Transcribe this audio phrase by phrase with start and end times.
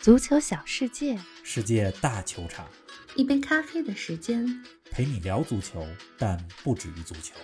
[0.00, 2.66] 足球小世界，世界大球场，
[3.16, 4.64] 一杯咖啡的时间。
[4.90, 7.34] 陪你聊足球，但不止于足球。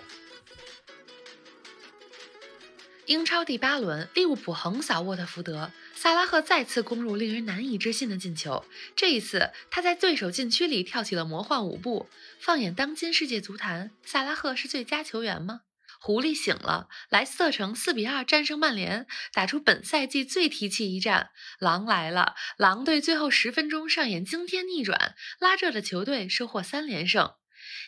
[3.05, 8.65] 英超第八轮，利物浦横扫沃特福德，萨拉赫再次攻入令人难以置信的进球。
[8.97, 12.09] 这一次，他在对手禁区里跳起了魔幻舞步。
[12.41, 15.61] 放眼当今世界足坛，萨拉赫是最佳球员吗？
[16.01, 21.31] 狐狸醒了，莱斯特城四比二战胜曼联，打出本赛季最提气一战。
[21.59, 27.33] 狼来了，狼队最后十分钟上演惊天逆转，拉热的球队收获三连胜。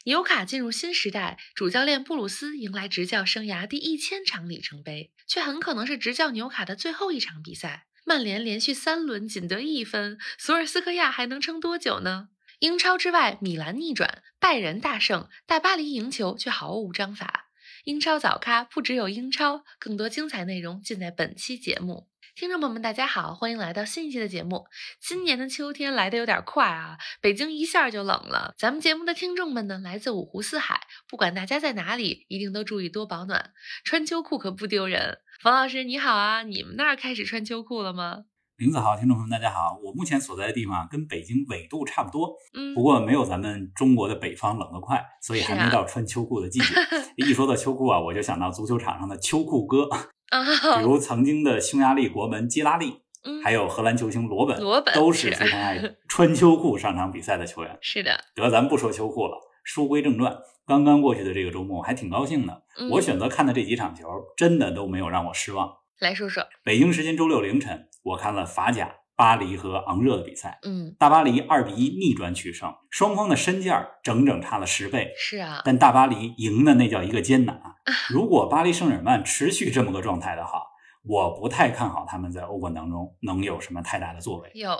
[0.04, 7.86] 纽卡进入新时代，主教练布鲁斯迎来执教生涯第一千场里程碑，却很可能是执教纽卡的最后一场比赛。
[8.04, 12.30] 曼联连续三轮仅得一分，索尔斯克亚还能撑多久呢？
[12.60, 17.47] 英超之外，米兰逆转，拜仁大胜，大巴黎赢球却毫无章法。
[17.88, 22.06] 英超早咖不只有英超，更多精彩内容尽在本期节目。
[22.34, 24.66] 听众朋友们，大家好，欢迎来到新一期的节目。
[25.00, 28.54] 今年的秋天来的有点快啊，北京一下就冷了。
[28.58, 33.54] 咱们节目的听众们呢，来自五湖四海，不管大家在哪里，一定都注意多保暖，
[33.84, 35.20] 穿秋裤可不丢人。
[35.40, 38.26] 冯老师你好啊，你们那儿开始穿秋裤了吗？
[38.58, 39.78] 林子豪，听众朋友们，大家好。
[39.84, 46.74] 我目前所在的地方跟北京纬度差不多，嗯不过没有咱们中国的北方冷得快，所以还没到穿秋裤的季节。
[47.14, 49.88] 一说到秋裤啊，我就想到足球场上的秋裤哥，
[50.30, 57.78] 啊，比如曾经的匈牙利国门基拉利，嗯，还有荷兰球星罗本，罗本都是是非常爱 穿秋裤上场比赛的球员。
[57.80, 60.36] 是的，得，咱不说秋裤了，书归正传。
[60.66, 62.64] 刚刚过去的这个周末，我还挺高兴的。
[62.76, 65.72] 嗯我选择看的这几场球，真的都没有让我失望。
[66.00, 70.60] 来说说，北京时间周六凌晨，我看了法甲巴黎和昂热的比赛。
[70.62, 75.12] 嗯，大巴黎二比一逆转取胜，双方的身价整整差了十倍。
[75.16, 77.74] 是啊，但大巴黎赢的那叫一个艰难啊！
[78.10, 80.62] 如果巴黎圣日耳曼持续这么个状态的话，
[81.02, 84.50] 我不太看好他们在欧冠当中能有什么太大的作为。
[84.54, 84.76] 有，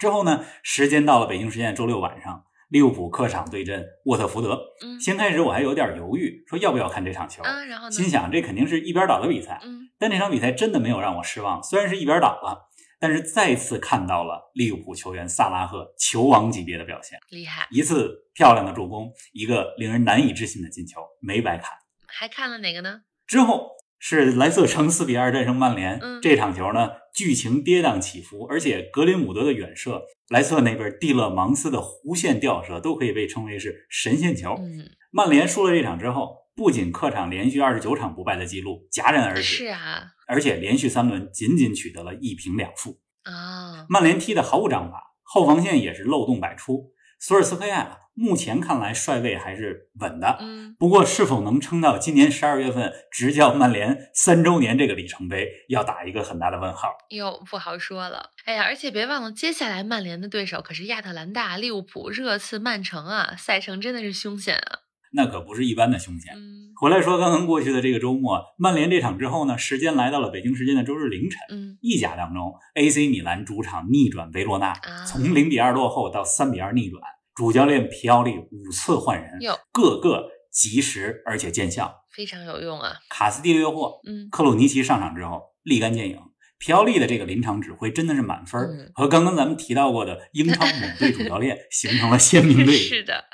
[0.00, 4.58] 之后呢，时间到了北京时间周六晚上，利物浦客场对阵沃特福德。
[4.84, 7.90] 嗯先开始我还有点犹豫，说要不要看这场球，啊，然后呢？
[7.90, 9.60] 心想这肯定是一边倒的比赛。
[9.62, 12.68] 嗯，但这场比赛真的没有让我失望，虽然是一边倒了，
[13.00, 21.70] 但是再次看到了利物浦球员萨拉赫球王级别的表现，厉害，一次漂亮的助攻，一个令人难以置信的进球，没白看。
[22.06, 23.02] 还看了哪个呢？
[23.26, 23.68] 之后
[23.98, 34.54] 是莱斯特城四比二战胜曼联，嗯这场球呢剧情跌宕起伏，而且格林伍德的远射，莱斯特那边蒂勒芒斯的弧线吊射都可以被称为是神仙球。
[34.56, 43.00] 嗯，曼联输了这场之后，不仅客场连续二十九场不败的记录戛然而止，是啊，而且连续三轮仅仅取得了一平两负。
[43.24, 46.92] 啊，曼联踢得毫无章法，后防线也是漏洞百出。
[47.18, 56.96] 索尔斯克亚目前看来帅位还是稳的，嗯，不过是否能撑到今年十二月份执教曼联三周年这个里程碑，要打一个很大的问号。
[57.10, 58.30] 哟不好说了。
[58.44, 64.80] 哎呀，而且别忘了，接下来曼联的对手可是亚特兰大、利物浦、热刺、曼城啊，赛程真的是凶险啊。
[65.12, 66.34] 那可不是一般的凶险。
[66.36, 71.40] 嗯回来说，刚刚过去的这个周末，曼联这场之后呢，时间来到了北京时间的周日凌晨。
[71.50, 77.02] 嗯，意甲当中，AC 米兰主场逆转维罗纳，啊从零比二落后到三比二逆转。
[77.34, 81.92] 主教练皮奥利五次换人，哟，个个及时而且见效。
[82.14, 82.92] 非常有用啊。
[83.10, 86.16] 卡斯蒂略霍、嗯，克鲁尼奇上场之后立竿见影，
[86.58, 92.72] 皮奥利的这个临场指挥真的是满分和刚刚咱们提到过的英超母队主教练 形成了鲜明对比。
[92.72, 93.24] 是的，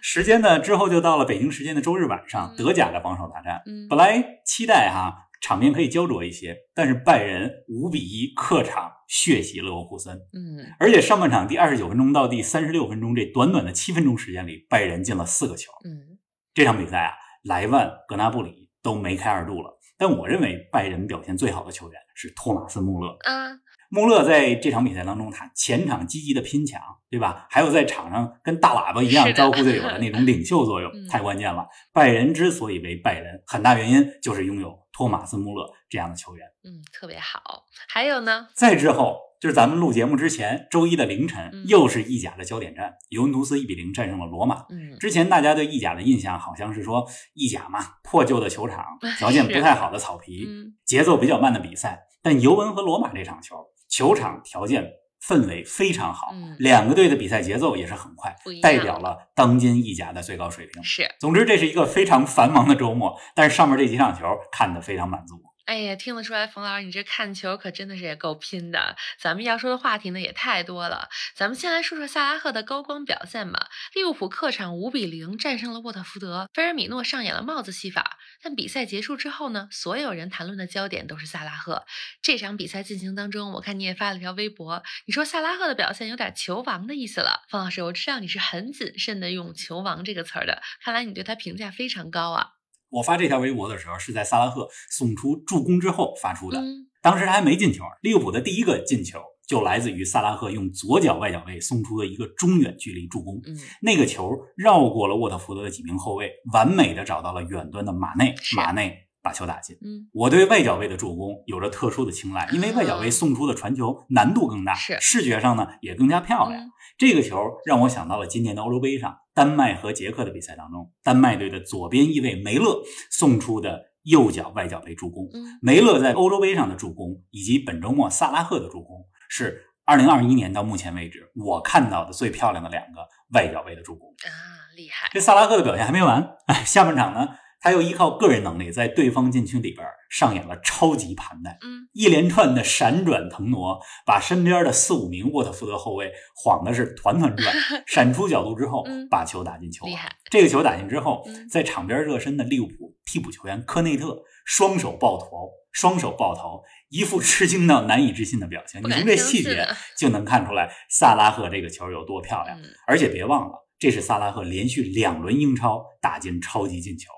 [0.00, 3.62] 时间呢之后就到了北京时间的周日晚上，嗯德甲的防守大战。
[3.66, 15.70] 嗯本来期待哈场面可以焦灼一些，但是拜仁五比一客场血洗勒沃库森，嗯，而且上半场第二十九分钟到第三十六分钟这短短的七分钟时间里，拜仁进了四个球。
[15.84, 16.18] 嗯，
[16.54, 17.12] 这场比赛啊，
[17.44, 19.78] 莱万、格纳布里都梅开二度了。
[19.98, 23.16] 但我认为拜仁表现最好的球员是托马斯·穆勒。
[23.24, 23.58] 嗯，
[23.88, 27.46] 穆勒在这场比赛当中，他前场积极的拼抢，对吧？
[27.48, 31.66] 还有在场上跟大喇叭一样招呼队友的那种领袖作用 嗯，太关键了。
[31.94, 36.46] 拜仁之所以为拜仁，很大原因就是拥有托马斯·穆勒这样的球员。
[36.62, 37.64] 嗯，特别好。
[37.88, 38.48] 还有呢？
[38.54, 44.66] 再之后，就是咱们录节目之前，周一的凌晨嗯，又是意甲的焦点战，尤文图斯一比零战胜了罗马。
[44.68, 48.84] 嗯，之前大家对意甲的印象好像是说意甲嘛，破旧的球场，
[49.18, 52.02] 条件不太好的草皮，嗯节奏比较慢的比赛。
[52.22, 53.56] 但尤文和罗马这场球，
[53.88, 54.90] 球场条件
[55.26, 60.82] 氛围非常好，嗯两个队的比赛节奏也是很快代表了当今意甲的最高水平。
[60.82, 61.06] 是。
[61.18, 65.42] 总之，这是一个非常繁忙的周末，但是上面这几场球看得非常满足。
[65.70, 68.96] 哎呀，听得出来，冯老师，你这看球可真的是也够拼的。
[69.20, 73.68] 咱们要说的话题呢也太多了，咱们先来说说萨拉赫的高光表现吧。
[73.94, 78.18] 利物浦客场五比零战胜了沃特福德，菲尔米诺上演了帽子戏法。
[78.42, 81.84] 但比赛结束之后呢，所有人谈论的焦点都是萨拉赫。
[82.20, 87.44] 这场比赛进行当中，我看你也发了条微博，你说萨拉赫的表现有点球王的意思了。
[87.48, 92.54] 方老师，我知道你是很谨慎的用球王这个词儿的，看来你对他评价非常高啊。
[92.90, 96.60] 我发这条微博的时候是在萨拉赫送出助攻之后发出的，
[97.00, 97.84] 当时他还没进球。
[98.02, 103.40] 利物浦的第一个进球就来自于萨拉赫用左脚外脚位送出的一个中远距离助攻，
[103.80, 109.06] 那个球绕过了沃特福德的几名后卫，完美的找到了远端的马内，马内。
[109.22, 109.76] 把球打进。
[109.82, 116.70] 嗯，我对外脚位的助攻有着特殊的青睐，因为外脚位送出的传球难度更大，是视觉上呢也更加漂亮。
[116.96, 125.30] 这个球让我想到了今年的欧洲杯上丹麦和捷克的比赛当中，丹麦队的左边翼卫梅勒送出的右脚外脚背助攻。
[125.62, 133.00] 梅勒在欧洲杯上的助攻，以及本周末萨拉赫的助攻，是二零二一年到目前为止我看到的最漂亮的两个
[133.32, 134.28] 外脚背的助攻啊，
[134.76, 135.08] 厉害！
[135.10, 137.26] 这萨拉赫的表现还没完，哎，下半场呢？
[137.60, 147.54] 他又依靠个人能力，在对方禁区里边上演了超级盘带，嗯，一连串的闪转腾挪，把身边的四五名沃特福德后卫晃的是团团转，
[147.86, 149.84] 闪出角度之后，把球打进球。
[149.86, 150.10] 厉害！
[150.30, 158.80] 这个球打进之后，在场边热身的利物浦替补球员科内特双手抱头，双手抱头，一副吃惊到难以置信的表情。
[158.82, 159.68] 你从这细节
[159.98, 162.58] 就能看出来萨拉赫这个球有多漂亮。
[162.86, 167.10] 而且别忘了，这是萨拉赫连续两轮英超打进超级进球。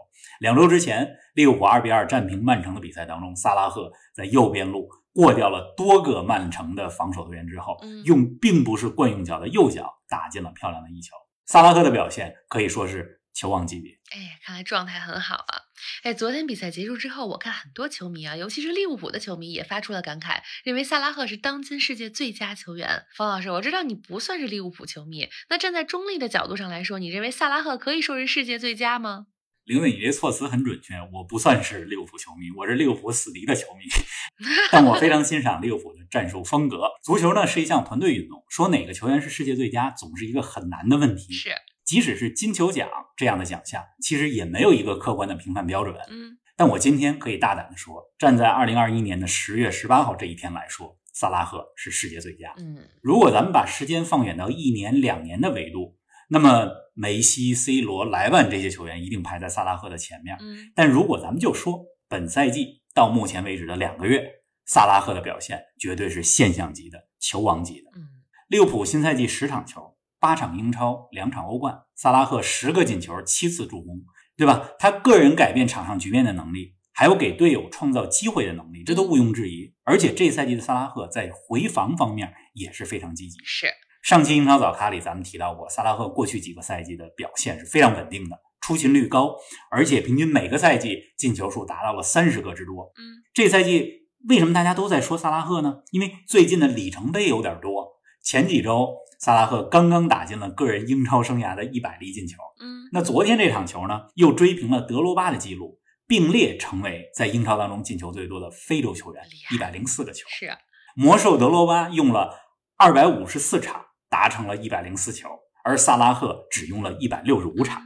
[0.42, 11.14] 两周之前，利物浦二比二战平曼城的比赛当中，萨拉赫在右边路过掉了多个曼城的防守队员之后，用并不是惯用脚的右脚打进了漂亮的一球。
[11.46, 13.92] 萨拉赫的表现可以说是球王级别。
[14.10, 15.62] 哎，看来状态很好啊！
[16.02, 23.04] 哎，昨天比赛结束之后，我看很多球迷啊，尤其是利物浦的球迷也发出了感慨，认为萨拉赫是当今世界最佳球员。
[23.14, 29.26] 方老师，我知道你不算是利物浦球迷，那站在中立的角度上来说，你认为萨拉赫可以说是世界最佳吗？
[29.64, 30.94] 玲子，你这措辞很准确。
[31.12, 33.84] 我不算是利物浦球迷，我是利物浦死敌的球迷，
[34.72, 36.88] 但我非常欣赏利物浦的战术风格。
[37.04, 41.32] 足球呢是一项团队运动，说哪个球员是世界最佳，总是一个很难的问题。
[41.32, 41.50] 是，
[41.84, 45.94] 即使是金球奖这样的奖项，其实也没有一个客观的评判标准。
[46.10, 52.52] 嗯，但我今天可以大胆的说，站在二零二一年的十月十八号这一天来说，萨拉赫是世界最佳。
[52.58, 55.96] 嗯，如果咱们把时间放远到一年、两年的维度。
[56.32, 60.34] 那么梅西、C 罗、莱万这些球员一定排在萨拉赫的前面。
[60.40, 64.24] 嗯，但如果咱们就说本赛季到目前为止的两个月，
[64.64, 67.90] 萨拉赫的表现绝对是现象级的、球王级的。
[67.96, 68.08] 嗯，
[68.48, 74.00] 利物浦新赛季十场球，八场英超，两场欧冠，萨拉赫十个进球，七次助攻，
[74.34, 74.70] 对吧？
[74.78, 79.74] 他个人改变场上局面的能力，还有给队友创造机会的能力，这都毋庸置疑。
[79.84, 83.38] 而且这赛季的萨拉赫在回防方面也是非常积极。
[83.44, 83.66] 是。
[84.02, 89.36] 上期英超早咖里，咱们提到过，萨拉赫过去几个赛季的表现是非常稳定的，出勤率高，
[89.70, 92.92] 而且平均每个赛季进球数达到了三十个之多。
[92.98, 95.82] 嗯，这赛季为什么大家都在说萨拉赫呢？
[95.92, 97.92] 因为最近的里程碑有点多。
[98.24, 102.38] 前几周，萨拉赫刚刚打进了个人英超生涯的一百粒进球。
[102.60, 105.78] 嗯，那昨天这场球呢，又追平了德罗巴的记录，
[106.08, 109.22] 并列成为在英超当中进球最多的非洲球员，
[109.52, 110.26] 一百零四个球。
[110.28, 110.50] 是，
[110.96, 112.34] 魔兽德罗巴用了
[112.76, 113.86] 二百五十四场。
[114.12, 115.30] 达成了一百零四球，
[115.64, 117.80] 而萨拉赫只用了一百六十五场，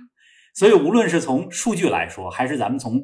[0.57, 3.01] 所以无论是从数据来说，还是咱们从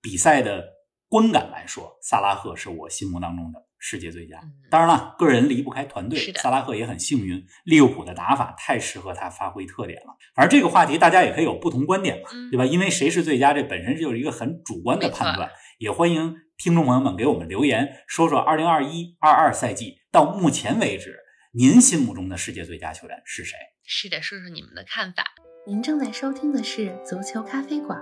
[0.00, 0.64] 比赛的
[1.06, 4.40] 观感来说，萨拉赫是我心目当中的世界最佳。
[4.70, 10.16] 当然了，个人离不开团队，萨拉赫也很幸运，利物浦的打法太适合他发挥特点了。
[10.34, 12.64] 反正这个话题大家也可以有不同观点嘛，对吧？
[12.64, 15.50] 因为谁是最佳，这本身就是一个很主观的判断。
[15.78, 21.18] 也欢迎听众朋友们给我们留言，说说二零二一二二赛季到目前为止。
[21.54, 23.58] 您心目中的世界最佳球员是谁？
[23.84, 25.22] 是的，说说你们的看法。
[25.66, 28.00] 您正在收听的是足球咖啡馆，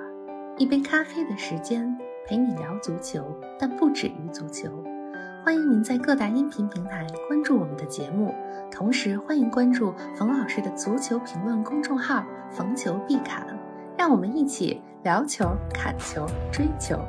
[0.57, 1.93] 一杯咖啡的时间
[2.29, 4.85] 陪你聊足球，但不止于足球。
[5.45, 8.33] 欢迎您在各大音频平台关注我们的节目，
[8.71, 12.25] 同时欢迎关注冯老师的足球评论公众号
[12.57, 13.45] “逢球必侃”，
[13.99, 17.05] 让我们一起聊球、砍球、追球。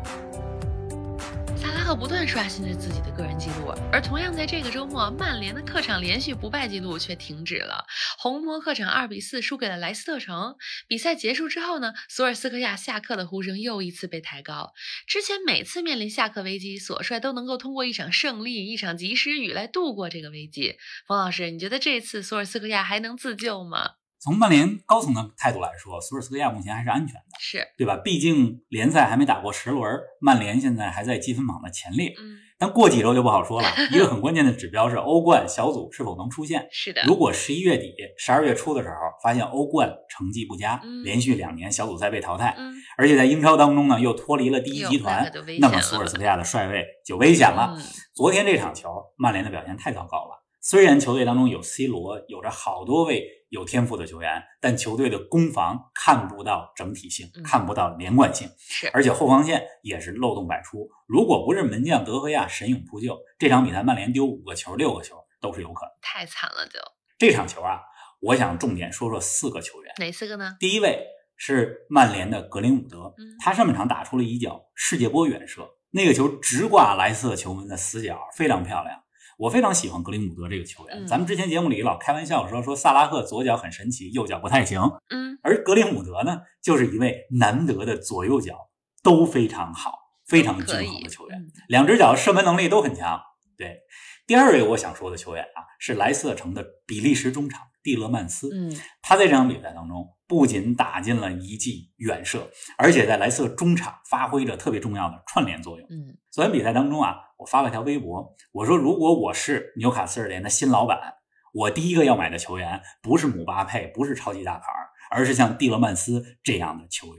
[1.95, 7.85] 不断刷新着自己的个人记录，而同样在这个周末，曼联的客场连续不败记录却停止了。
[8.17, 10.55] 红魔客场二比四输给了莱斯特城。
[10.87, 14.71] 比赛结束之后呢，索尔斯克亚下课的呼声又一次被抬高。
[15.05, 20.77] 之前每次面临下课危机，索帅都能够通过一场胜利、一场及时雨来度过这个危机。
[21.05, 23.91] 冯老师，你觉得这次索尔斯克亚还能自救吗？
[24.23, 27.97] 从曼联高层的态度来说，索尔斯克亚目前还是安全的，是，对吧？
[27.97, 32.13] 毕竟联赛还没打过十轮，曼联现在还在积分榜的前列。
[32.19, 33.67] 嗯，但过几周就不好说了。
[33.91, 36.67] 一个很关键的指标是欧冠小组是否能出现。
[36.71, 47.73] 是的，如果十一月底、十二月初的时候发现欧冠成绩不佳，嗯连续两年小组赛被淘汰，嗯，而且在英超当中呢又脱离了第一集团那么索尔斯克亚的帅位就危险了。
[47.75, 50.43] 嗯昨天这场球，曼联的表现太糟糕了。
[50.61, 60.89] 虽然球队当中有 C 罗，有着好多位有天赋的球员，但球队的攻防看不到整体性，嗯看不到连贯性，是，而且后防线也是漏洞百出。
[61.05, 65.91] 如果不是门将德赫亚神勇扑救，这场比赛曼联丢五个球、六个球都是有可能。
[66.01, 66.79] 太惨了就，
[67.19, 67.81] 这场球啊，
[68.21, 69.93] 我想重点说说四个球员。
[69.97, 70.55] 哪四个呢？
[70.57, 71.05] 第一位
[71.35, 79.03] 是曼联的格林伍德嗯，他上半场打出了一脚世界波远射，那个球直挂莱斯特球门的死角，非常漂亮。
[79.41, 80.99] 我非常喜欢格林伍德这个球员。
[80.99, 84.79] 嗯咱们之前节目里老开玩笑说说萨拉赫左脚很神奇，右脚不太行，
[85.09, 88.69] 嗯，而格林伍德呢，就是一位难得的左右脚
[89.01, 93.19] 都非常好、非常均衡的球员，嗯两只脚射门能力都很强。
[93.57, 93.79] 对，
[94.27, 98.47] 第二位我想说的球员啊，是莱斯特城的比利时中场蒂勒曼斯。
[98.53, 98.71] 嗯，
[99.01, 105.85] 他在这场比赛当中不仅打进了一记远射，而且在莱斯特中场发挥着特别重要的串联作用。
[105.89, 111.15] 嗯，昨天比赛当中啊，我发了条微博，我说如果我是纽卡斯尔联的新老板，
[111.53, 114.67] 我第一个要买的球员不是姆巴佩，不是超级大牌，
[115.09, 117.17] 而是像蒂勒曼斯这样的球员。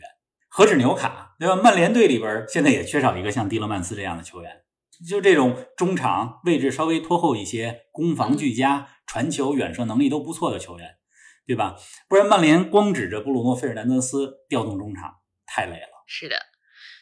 [0.48, 1.54] 何止纽卡，对吧？
[1.54, 4.62] 曼联队里边现在也缺少一个像蒂勒曼斯这样的球员，
[5.06, 10.96] 就这种中场位置稍微拖后一些，攻防俱佳，传球远射能力都不错的球员，
[11.46, 11.76] 对吧？
[12.08, 16.04] 不然曼联光指着布鲁诺·费尔南德斯调动中场太累了。
[16.06, 16.36] 是的。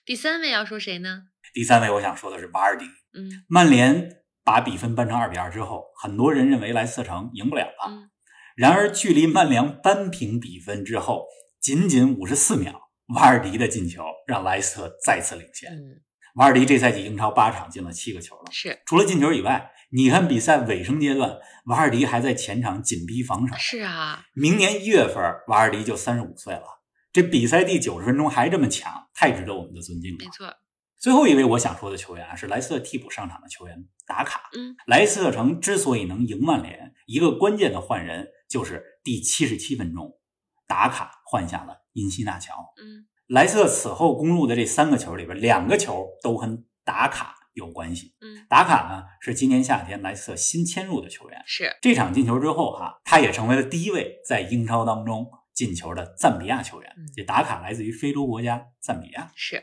[0.05, 1.23] 第三位要说谁呢？
[1.53, 7.89] 第三位我想说的是瓦尔迪，嗯曼联把比分扳成二比二之后，很多人认为莱斯特城赢不了了。
[7.89, 8.11] 嗯，
[8.57, 11.27] 然而，距离曼联扳平比分之后
[11.61, 15.71] 仅仅五十四秒，瓦尔迪的进球让莱斯特再次领先。
[15.71, 16.01] 嗯，
[16.37, 23.55] 瓦尔迪这赛季英超八场进了七个球了，是除了进球以外，你看比赛尾声阶段，瓦尔迪还在前场紧逼防守。
[23.59, 25.17] 是啊，明年一月份，
[25.49, 26.65] 瓦尔迪就三十五岁了，
[27.13, 30.19] 这比赛第九十分钟还这么强，太值得我们的尊敬了。
[30.21, 30.55] 没错。
[30.99, 34.49] 最后一位我想说的球员啊，是莱斯特替补上场的球员达卡。
[34.57, 40.19] 嗯，莱斯特城之所以能赢曼联，一个关键的换人就是第七十七分钟，
[40.67, 42.55] 达卡换下了因西纳乔。
[42.81, 48.15] 嗯莱斯特此后攻入的这三个球里边，两个球都跟达卡有关系。
[48.21, 51.43] 嗯，达卡呢是今年夏天莱斯特新迁入的球员。
[51.47, 57.09] 是这场进球之后哈、他也成为了第一位在英超当中进球的赞比亚球员嗯。
[57.17, 59.31] 这达卡来自于非洲国家赞比亚。
[59.35, 59.63] 是。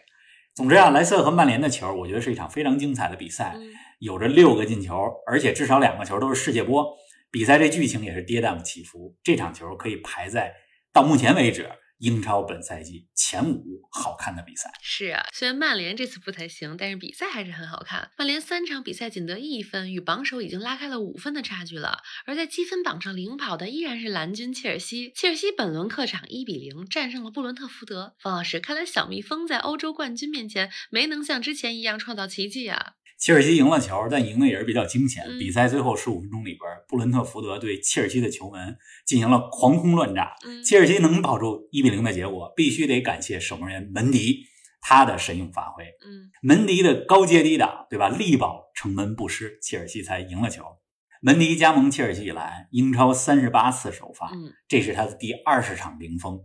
[0.56, 3.53] 总之啊，莱斯特和曼联的球，我觉得是一场非常精彩的比赛。
[3.56, 6.88] 嗯有着六个进球，而且至少两个球都是世界波。
[7.32, 9.17] 比赛这剧情也是跌宕起伏。
[9.24, 10.53] 这场球可以排在
[10.94, 11.67] 到目前为止
[12.00, 14.72] 英超本赛季前五好看的比赛。
[14.82, 18.12] 是啊，虽然曼联这次不太行，但是比赛还是很好看。
[18.18, 22.00] 曼联三场比赛仅得一分，与榜首已经拉开了五分的差距了。
[22.25, 25.12] 而在积分榜上领跑的依然是蓝军切尔西。
[25.16, 28.16] 切尔西本轮客场一比零战胜了布伦特福德。
[28.20, 32.94] 方老师，看来小蜜蜂在欧洲冠军面前没能像之前一样创造奇迹啊。
[33.17, 35.24] 切尔西赢了球，但赢的也是比较惊险。
[35.27, 40.36] 嗯比赛最后十五分钟里边，布伦特福德对切尔西的球门进行了狂轰乱炸。
[40.45, 44.45] 嗯，切尔西能保住一比零的结果，必须得感谢守门员门迪
[44.81, 45.83] 他的神勇发挥。
[45.83, 48.09] 嗯门迪的高接低挡，对吧？
[48.09, 50.63] 力保城门不失，切尔西才赢了球。
[51.19, 56.39] 门迪加盟切尔西以来，英超三十八次首发，嗯，这是他的第二十场零封。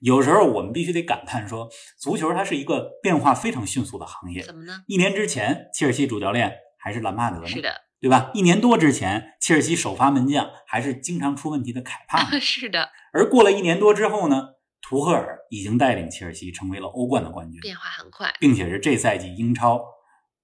[0.00, 4.42] 有时候我们必须得感叹说，足球它是一个变化非常迅速的行业。
[4.42, 4.82] 怎么呢？
[4.86, 8.30] 一年之前，切尔西主教练还是兰帕德呢，是的，对吧？
[8.34, 12.38] 一年多之前，切尔西首发门将还是经常出问题的凯帕呢。
[12.40, 14.48] 是的，而过了一年多之后呢，
[14.82, 17.60] 图赫尔已经带领切尔西成为了欧冠的冠军。
[17.60, 18.32] 变化很快。
[18.38, 19.82] 并且是这赛季英超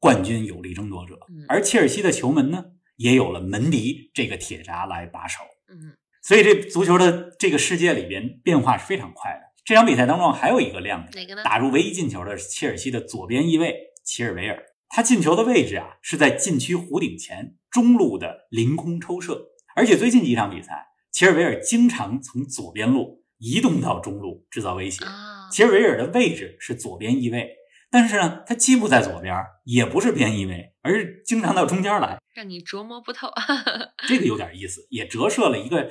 [0.00, 1.44] 冠军有力争夺者嗯。
[1.48, 2.64] 而切尔西的球门呢，
[2.96, 5.40] 也有了门迪这个铁闸来把守。
[5.68, 9.40] 嗯所以这足球的这个世界里边变化是非常快的。
[9.64, 11.44] 这场比赛当中还有一个亮点，哪个呢？
[11.44, 25.04] 打入唯一进球的是切尔西的左边翼卫齐尔维尔，他进球的位置啊是在禁区弧顶前中路的凌空抽射，而且最近几场比赛，齐尔维尔经常从左边路移动到中路制造威胁。
[25.04, 27.48] 啊，齐尔维尔的位置是左边翼卫，
[27.92, 33.28] 但是呢，他既不在左边，也不是边翼位，而是经常到中间来，让你琢磨不透。
[34.08, 35.90] 这个有点意思，也折射了一个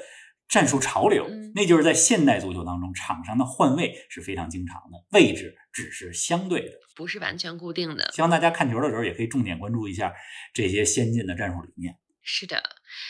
[0.50, 6.72] 战术潮流嗯，那就是在现代足球当中，场上的换位是非常经常的，位置只是相对的。
[6.96, 8.10] 不是完全固定的。
[8.12, 10.12] 希望大家看球的时候也可以重点关注一下
[10.53, 11.96] 这些先进的战术理念。
[12.24, 12.62] 是的，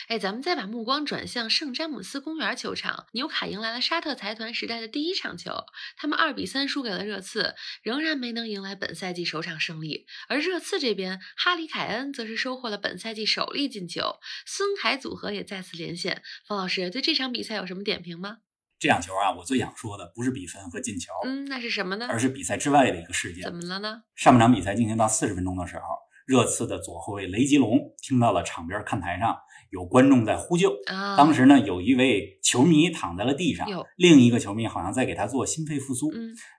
[0.08, 5.52] 哎，咱们再把目光转向圣詹姆斯公园球场，纽卡迎来了沙特财团时代的第一场球，
[5.96, 10.06] 他们二比三输给了热刺，仍然没能迎来本赛季首场胜利。
[10.28, 16.22] 而热刺这边，哈里凯恩则是收获了本赛季首粒进球，孙凯组合也再次连线。
[16.46, 18.38] 方老师对这场比赛有什么点评吗？
[18.78, 22.06] 这场球啊，我最想说的不是比分和进球，嗯，那是什么呢？
[22.08, 23.44] 而是比赛之外的一个事件。
[23.44, 24.04] 怎么了呢？
[24.14, 25.82] 上半场比赛进行到四十分钟的时候。
[26.32, 29.36] 热刺的左后卫雷吉隆听到了场边看台上
[29.68, 30.72] 有观众在呼救，
[31.14, 36.10] 当时呢，有一位球迷躺在了地上，另一个球迷好像在给他做心肺复苏。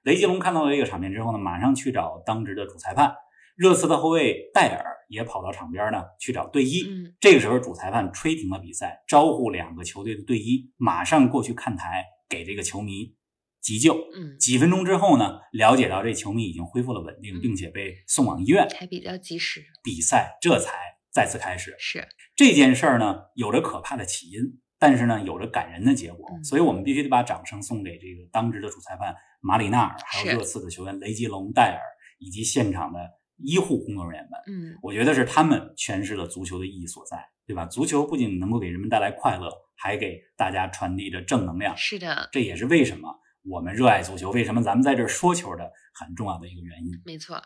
[0.03, 3.15] 雷吉隆看到了这个场面之后呢，马上去找当值的主裁判。
[3.55, 6.83] 热刺的后卫戴尔也跑到场边呢去找队医。
[7.19, 13.15] 这个时候，主裁判吹停了比赛，招呼两个球队的队医马上过去看台给这个球迷。
[13.63, 19.63] 急救，嗯，几分钟之后呢，了解到这球迷已经恢复了稳定，并且被送往医院，还比较及时。
[19.81, 20.73] 比赛这才
[21.11, 21.73] 再次开始。
[21.79, 22.05] 是
[22.35, 24.41] 这件事儿呢，有着可怕的起因，
[24.77, 31.79] 但是呢，有着感人的结果，所以我们必须得把掌声送给这个当值的主裁判马里纳尔，还有热刺的球员雷吉隆、戴尔
[32.19, 32.99] 以及现场的
[33.37, 34.39] 医护工作人员们。
[34.47, 37.17] 嗯，我觉得是他们诠释了足球的意义所在，
[37.47, 37.65] 对吧？
[37.65, 41.77] 足球不仅能够给人们带来快乐，还给大家传递着正能量。
[41.77, 43.21] 是的，这也是为什么。
[43.43, 46.93] 我们热爱足球，为什么咱们在这儿说球的很重要的一个原因？
[47.05, 47.41] 没错，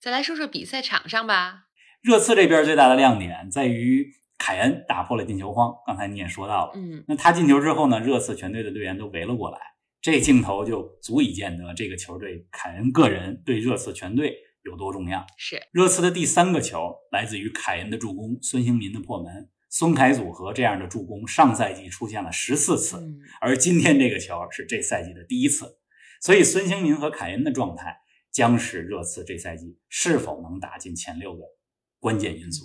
[0.00, 1.68] 再来说说比赛场上吧。
[2.02, 9.58] 热刺这边最大的亮点在于凯恩打破了进球荒，刚才你也说到了，嗯，那他进球之后呢，热刺全队的队员都围了过来，
[10.00, 15.26] 这镜头就足以见得这个球队凯恩个人对热刺全队有多重要。
[15.38, 19.48] 是热刺的第三个球来自于凯恩的助攻，孙兴民的破门。
[19.78, 22.96] 孙凯组合这样的助攻，上赛季出现了十四次，
[23.42, 25.76] 而今天这个球是这赛季的第一次，
[26.22, 27.98] 所以孙兴民和凯恩的状态
[28.32, 31.42] 将是热刺这赛季是否能打进前六的
[32.00, 32.64] 关键因素。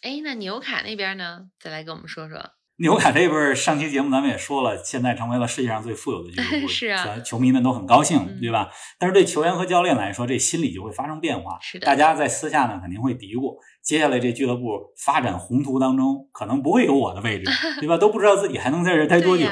[0.00, 1.50] 哎，那纽卡那边呢？
[1.60, 2.52] 再来跟我们说说。
[2.78, 8.68] 纽卡这边上期节目咱们也说了，现在成为了世界上最富有的俱乐部， 是啊，球迷们都很高兴，对吧？
[8.98, 11.56] 但是对球员和教练来说，这心理就会发生变化。
[11.60, 17.96] 是的，大家在私下呢肯定会嘀咕，接下来这俱乐部发展宏图当中，可能不会有我的位置， 对吧？
[17.96, 19.46] 都不知道自己还能在这待多久。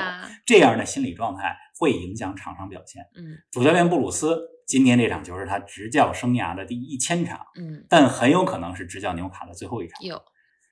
[0.45, 3.05] 这样的心理状态会影响场上表现。
[3.17, 4.37] 嗯，主教练布鲁斯
[4.67, 10.03] 今天这场球是他执教生涯的第一千场，嗯，但很有可能是执教纽卡的最后一场。
[10.03, 10.21] 有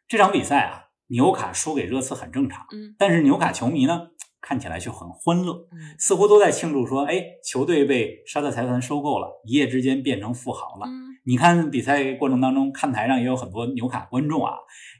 [0.08, 0.89] 这场比赛啊。
[1.10, 4.08] 纽卡输给热刺很正常，嗯，但是纽卡球迷呢，
[4.40, 10.86] 看起来却很欢乐，嗯，似乎都在庆祝说，哎，球队被沙特财团收购了，一夜之间变成富豪了。
[10.86, 14.54] 嗯，你看比赛过程当中，看台上也有很多纽卡观众啊，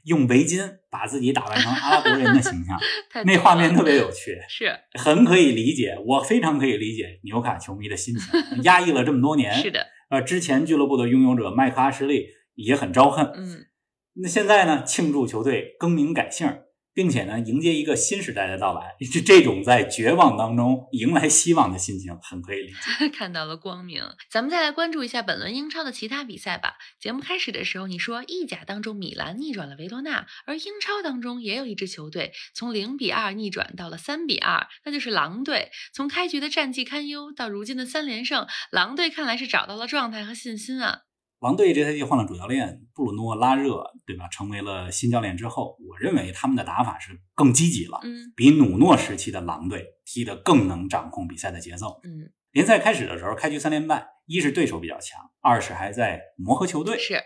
[0.05, 2.77] 用围巾把自己打扮成阿拉伯人的形象，
[3.25, 4.77] 那画面特别有趣，是。
[4.99, 13.65] 很可以理解，我非常可以理解纽卡球迷的心情， 压抑了这么多年，是的，呃，之前俱乐部的拥有者麦克阿什利也很招恨，嗯，
[14.15, 16.47] 那现在呢，庆祝球队更名改姓。
[16.93, 23.07] 并且呢，迎接一个新时代的到来，这这种在绝望当中迎来希望的心情，很可以理解。
[23.17, 26.73] 看到了光明，咱们再来关注一下本轮英超的其他比赛吧。
[26.99, 35.71] 节目开始的时候，你说意甲当中米兰逆转了维罗纳，而英超当中也有一支球队从零比二逆转到了三比二，那就是狼队。
[35.93, 41.03] 从开局的战绩堪忧到如今的三连胜，狼队看来是找到了状态和信心啊。
[41.41, 44.27] 狼队这赛季换了主教练布鲁诺拉热，对吧？
[44.27, 51.99] 成为了新教练之后，我认为他们的打法是更积极了，嗯，比努诺时期的狼队踢得更能掌控比赛的节奏。
[52.03, 56.99] 嗯，联赛开始的时候，开局三连败，一是对手比较强，二是还在磨合球队。
[56.99, 57.19] 是。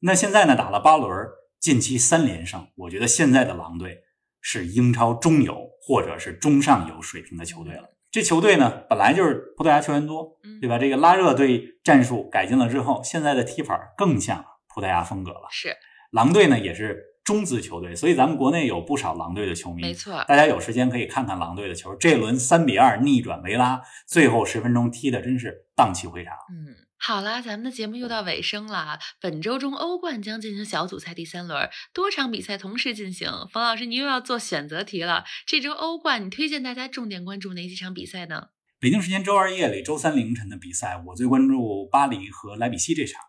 [0.00, 1.12] 那现在呢，打了八轮，
[1.60, 3.98] 近期三连胜，我觉得现在的狼队
[4.40, 7.90] 是英超中游或者是中上游水平的球队了。
[8.10, 10.78] 这球队呢，本来就是葡萄牙球员多，对吧？
[10.78, 15.46] 这个拉热对战术改进了之后，现在的踢法更像葡萄牙风格了。
[15.50, 15.76] 是，
[16.10, 19.82] 狼队呢也是中资球队，所以咱们国内有不少狼队的球迷。
[19.82, 21.94] 没错，大家有时间可以看看狼队的球。
[21.96, 26.34] 这轮三比二逆转维拉，最后十分钟踢的真是荡气回肠。
[26.50, 26.74] 嗯。
[27.00, 28.98] 好啦，咱们的节目又到尾声了。
[29.20, 33.30] 本周中欧冠将进行小组赛第三轮，多场比赛同时进行。
[33.52, 35.24] 冯老师，你又要做选择题了。
[35.46, 38.48] 这周欧冠，你推荐大家重点关注哪几场比赛呢？
[38.80, 43.22] 北京时间周二夜里、周三凌晨的比赛，我最关注巴黎和莱比锡这场。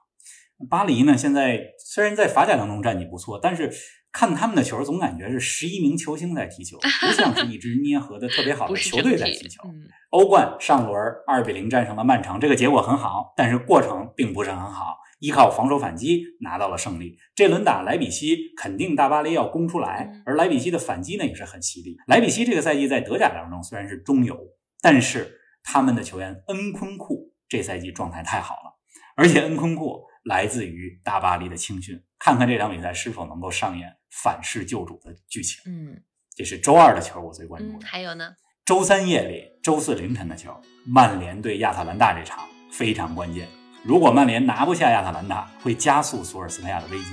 [0.69, 3.71] 巴黎呢，现在虽然在法甲当中战绩不错，但是。
[4.11, 9.63] 看他们的球，总感觉是十一名球星在踢球，不像是一支捏合的特别好的球队在踢球。
[10.09, 17.17] 欧冠上轮二比零战胜了曼城，这个结果很好，但是过程并不是很好，依靠防守反击拿到了胜利。
[17.35, 21.95] 这轮打莱比锡，肯定大巴黎要攻出来，而莱比锡的反击呢也是很犀利。
[22.07, 24.35] 莱比锡这个赛季在德甲当中虽然是中游，
[24.81, 28.79] 但是他们的球员恩昆库这赛季状态太好了，
[29.15, 33.95] 而且恩昆库来自于大巴黎的青训，看看这场比赛是否能够上演。
[34.09, 35.61] 反噬救主的剧情。
[35.65, 36.01] 嗯
[36.35, 37.85] 这是周二的球，我最关注嗯，的。
[37.85, 38.31] 还有呢？
[38.65, 43.47] 周三夜里、周四凌晨的球，曼联对亚特兰大这场非常关键。
[43.83, 47.05] 如果曼联拿不下亚特兰大，会加速索尔斯克亚的危机。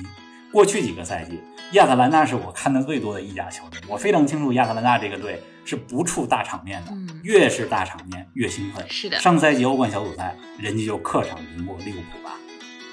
[0.52, 1.40] 过去几个赛季，
[1.72, 8.88] 亚特兰大是我看的最多的意甲球队，我非常清楚亚特兰大这个队是不怵大场面的，嗯越是大场面越兴奋。
[8.88, 12.38] 是的上赛季欧冠小组赛，人家就客场赢过利物浦吧，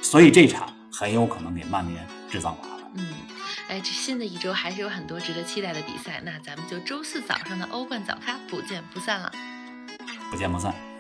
[0.01, 2.91] 所以这场很有可能给曼联制造麻烦。
[2.95, 3.05] 嗯，
[3.73, 9.31] 哎，这新的一周还是有很多值得期待的比赛，那咱们就周四早上的欧冠早咖不见不散了。
[10.29, 10.92] 不见不散。